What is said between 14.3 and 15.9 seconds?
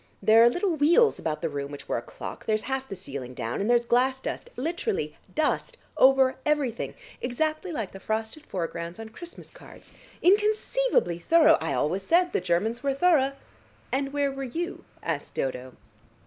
were you?" asked Dodo.